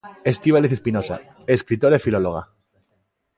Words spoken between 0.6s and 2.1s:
Espinosa: escritora e